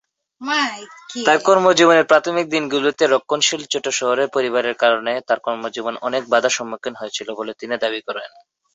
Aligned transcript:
তার 1.25 1.37
কর্মজীবনের 1.47 2.05
প্রাথমিক 2.05 2.45
দিনগুলোতে, 2.49 3.03
রক্ষণশীল 3.07 3.61
ছোট-শহরের 3.73 4.27
পরিবারের 4.29 4.75
কারণে 4.75 5.13
তার 5.27 5.39
কর্মজীবন 5.39 5.95
অনেক 6.01 6.23
বাধা 6.29 6.49
সম্মুখীন 6.49 6.93
হয়েছিল 6.97 7.27
বলে 7.39 7.51
তিনি 7.59 7.75
দাবী 7.77 8.01
করেন। 8.07 8.31